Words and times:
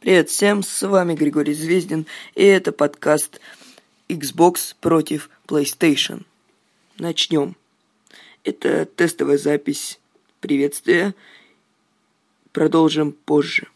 Привет 0.00 0.28
всем, 0.28 0.62
с 0.62 0.86
вами 0.86 1.14
Григорий 1.14 1.54
Звездин, 1.54 2.06
и 2.34 2.44
это 2.44 2.70
подкаст 2.70 3.40
Xbox 4.10 4.76
против 4.78 5.30
PlayStation. 5.48 6.24
Начнем. 6.98 7.56
Это 8.44 8.84
тестовая 8.84 9.38
запись 9.38 9.98
приветствия. 10.40 11.14
Продолжим 12.52 13.10
позже. 13.10 13.68